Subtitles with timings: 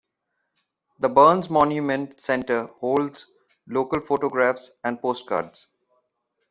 [0.99, 3.27] The Burns Monument Centre holds
[3.67, 5.67] local photographs and postcards.